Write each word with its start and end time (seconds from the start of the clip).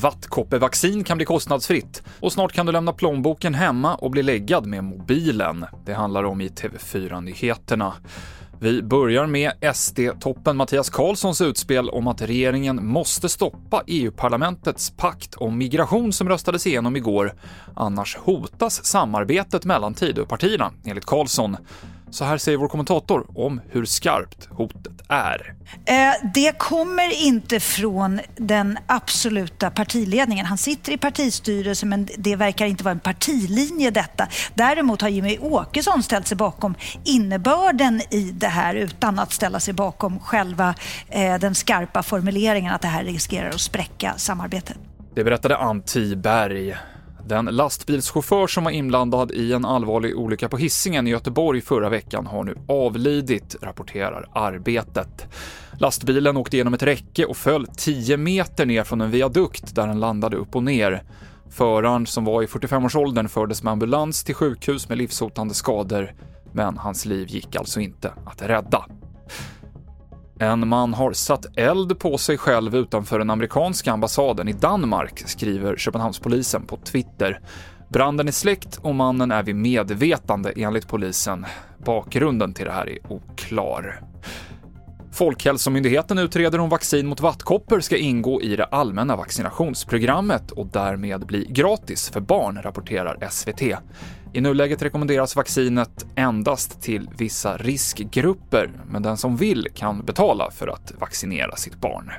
Vattkoppevaccin 0.00 1.04
kan 1.04 1.16
bli 1.16 1.26
kostnadsfritt 1.26 2.02
och 2.20 2.32
snart 2.32 2.52
kan 2.52 2.66
du 2.66 2.72
lämna 2.72 2.92
plånboken 2.92 3.54
hemma 3.54 3.94
och 3.94 4.10
bli 4.10 4.22
läggad 4.22 4.66
med 4.66 4.84
mobilen. 4.84 5.66
Det 5.84 5.94
handlar 5.94 6.24
om 6.24 6.40
i 6.40 6.48
TV4-nyheterna. 6.48 7.94
Vi 8.60 8.82
börjar 8.82 9.26
med 9.26 9.52
SD-toppen 9.74 10.56
Mattias 10.56 10.90
Karlssons 10.90 11.40
utspel 11.40 11.90
om 11.90 12.06
att 12.06 12.22
regeringen 12.22 12.86
måste 12.86 13.28
stoppa 13.28 13.82
EU-parlamentets 13.86 14.90
pakt 14.96 15.34
om 15.34 15.58
migration 15.58 16.12
som 16.12 16.28
röstades 16.28 16.66
igenom 16.66 16.96
igår. 16.96 17.34
Annars 17.76 18.16
hotas 18.16 18.84
samarbetet 18.84 19.64
mellan 19.64 19.94
Tidöpartierna, 19.94 20.72
enligt 20.84 21.06
Karlsson. 21.06 21.56
Så 22.10 22.24
här 22.24 22.38
säger 22.38 22.58
vår 22.58 22.68
kommentator 22.68 23.26
om 23.34 23.60
hur 23.70 23.84
skarpt 23.84 24.48
hotet 24.50 24.92
är. 25.08 25.54
Eh, 25.84 26.30
det 26.34 26.58
kommer 26.58 27.26
inte 27.26 27.60
från 27.60 28.20
den 28.36 28.78
absoluta 28.86 29.70
partiledningen. 29.70 30.46
Han 30.46 30.58
sitter 30.58 30.92
i 30.92 30.98
partistyrelsen 30.98 31.88
men 31.88 32.08
det 32.18 32.36
verkar 32.36 32.66
inte 32.66 32.84
vara 32.84 32.92
en 32.92 33.00
partilinje 33.00 33.90
detta. 33.90 34.28
Däremot 34.54 35.02
har 35.02 35.08
Jimmy 35.08 35.38
Åkesson 35.38 36.02
ställt 36.02 36.26
sig 36.26 36.36
bakom 36.36 36.74
innebörden 37.04 38.00
i 38.10 38.30
det 38.34 38.48
här 38.48 38.74
utan 38.74 39.18
att 39.18 39.32
ställa 39.32 39.60
sig 39.60 39.74
bakom 39.74 40.18
själva 40.20 40.74
eh, 41.08 41.38
den 41.38 41.54
skarpa 41.54 42.02
formuleringen 42.02 42.74
att 42.74 42.82
det 42.82 42.88
här 42.88 43.04
riskerar 43.04 43.48
att 43.48 43.60
spräcka 43.60 44.14
samarbetet. 44.16 44.76
Det 45.14 45.24
berättade 45.24 45.56
Ann 45.56 45.82
Tiberg. 45.82 46.76
Den 47.28 47.44
lastbilschaufför 47.44 48.46
som 48.46 48.64
var 48.64 48.70
inblandad 48.70 49.30
i 49.30 49.52
en 49.52 49.64
allvarlig 49.64 50.18
olycka 50.18 50.48
på 50.48 50.56
Hisingen 50.56 51.06
i 51.06 51.10
Göteborg 51.10 51.60
förra 51.60 51.88
veckan 51.88 52.26
har 52.26 52.44
nu 52.44 52.54
avlidit, 52.68 53.56
rapporterar 53.62 54.28
Arbetet. 54.32 55.26
Lastbilen 55.80 56.36
åkte 56.36 56.56
genom 56.56 56.74
ett 56.74 56.82
räcke 56.82 57.24
och 57.24 57.36
föll 57.36 57.66
10 57.76 58.16
meter 58.16 58.66
ner 58.66 58.84
från 58.84 59.00
en 59.00 59.10
viadukt 59.10 59.74
där 59.74 59.86
den 59.86 60.00
landade 60.00 60.36
upp 60.36 60.56
och 60.56 60.62
ner. 60.62 61.02
Föraren, 61.50 62.06
som 62.06 62.24
var 62.24 62.42
i 62.42 62.46
45-årsåldern, 62.46 63.28
fördes 63.28 63.62
med 63.62 63.72
ambulans 63.72 64.24
till 64.24 64.34
sjukhus 64.34 64.88
med 64.88 64.98
livshotande 64.98 65.54
skador, 65.54 66.14
men 66.52 66.78
hans 66.78 67.04
liv 67.04 67.28
gick 67.28 67.56
alltså 67.56 67.80
inte 67.80 68.12
att 68.26 68.42
rädda. 68.42 68.84
En 70.40 70.68
man 70.68 70.94
har 70.94 71.12
satt 71.12 71.58
eld 71.58 71.98
på 71.98 72.18
sig 72.18 72.38
själv 72.38 72.76
utanför 72.76 73.18
den 73.18 73.30
amerikanska 73.30 73.92
ambassaden 73.92 74.48
i 74.48 74.52
Danmark, 74.52 75.22
skriver 75.26 75.76
Köpenhamnspolisen 75.76 76.66
på 76.66 76.76
Twitter. 76.76 77.40
Branden 77.88 78.28
är 78.28 78.32
släckt 78.32 78.76
och 78.82 78.94
mannen 78.94 79.30
är 79.30 79.42
vid 79.42 79.56
medvetande 79.56 80.52
enligt 80.56 80.88
polisen. 80.88 81.46
Bakgrunden 81.84 82.54
till 82.54 82.64
det 82.64 82.72
här 82.72 82.88
är 82.88 83.12
oklar. 83.12 84.00
Folkhälsomyndigheten 85.12 86.18
utreder 86.18 86.60
om 86.60 86.68
vaccin 86.68 87.06
mot 87.06 87.20
vattkoppor 87.20 87.80
ska 87.80 87.96
ingå 87.96 88.42
i 88.42 88.56
det 88.56 88.64
allmänna 88.64 89.16
vaccinationsprogrammet 89.16 90.50
och 90.50 90.66
därmed 90.66 91.26
bli 91.26 91.46
gratis 91.50 92.10
för 92.10 92.20
barn, 92.20 92.62
rapporterar 92.62 93.28
SVT. 93.30 93.62
I 94.32 94.40
nuläget 94.40 94.82
rekommenderas 94.82 95.36
vaccinet 95.36 96.06
endast 96.16 96.82
till 96.82 97.10
vissa 97.18 97.56
riskgrupper, 97.56 98.70
men 98.90 99.02
den 99.02 99.16
som 99.16 99.36
vill 99.36 99.68
kan 99.74 100.04
betala 100.04 100.50
för 100.50 100.68
att 100.68 100.92
vaccinera 100.98 101.56
sitt 101.56 101.80
barn. 101.80 102.12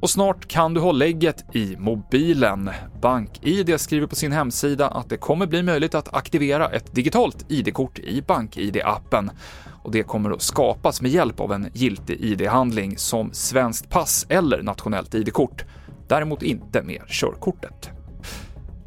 Och 0.00 0.10
snart 0.10 0.48
kan 0.48 0.74
du 0.74 0.80
ha 0.80 0.92
lägget 0.92 1.44
i 1.56 1.76
mobilen. 1.78 2.70
BankID 3.00 3.80
skriver 3.80 4.06
på 4.06 4.14
sin 4.14 4.32
hemsida 4.32 4.88
att 4.88 5.08
det 5.08 5.16
kommer 5.16 5.46
bli 5.46 5.62
möjligt 5.62 5.94
att 5.94 6.14
aktivera 6.14 6.68
ett 6.68 6.94
digitalt 6.94 7.46
ID-kort 7.48 7.98
i 7.98 8.20
BankID-appen. 8.20 9.30
Och 9.82 9.92
det 9.92 10.02
kommer 10.02 10.30
att 10.30 10.42
skapas 10.42 11.02
med 11.02 11.10
hjälp 11.10 11.40
av 11.40 11.52
en 11.52 11.68
giltig 11.72 12.20
ID-handling 12.20 12.98
som 12.98 13.32
svenskt 13.32 13.90
pass 13.90 14.26
eller 14.28 14.62
nationellt 14.62 15.14
ID-kort. 15.14 15.64
Däremot 16.08 16.42
inte 16.42 16.82
med 16.82 17.02
körkortet. 17.06 17.95